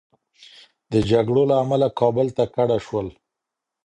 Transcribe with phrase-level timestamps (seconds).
[0.91, 3.07] د جګړو له امله کابل ته کډه شول.